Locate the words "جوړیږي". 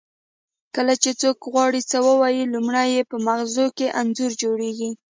4.41-4.89